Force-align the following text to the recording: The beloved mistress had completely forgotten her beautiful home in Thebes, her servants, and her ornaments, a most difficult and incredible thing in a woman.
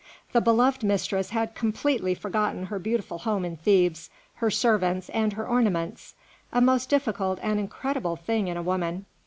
The 0.31 0.41
beloved 0.41 0.81
mistress 0.83 1.29
had 1.29 1.53
completely 1.53 2.15
forgotten 2.15 2.63
her 2.65 2.79
beautiful 2.79 3.19
home 3.19 3.45
in 3.45 3.55
Thebes, 3.57 4.09
her 4.37 4.49
servants, 4.49 5.09
and 5.09 5.33
her 5.33 5.47
ornaments, 5.47 6.15
a 6.51 6.59
most 6.59 6.89
difficult 6.89 7.37
and 7.43 7.59
incredible 7.59 8.15
thing 8.15 8.47
in 8.47 8.57
a 8.57 8.63
woman. 8.63 9.05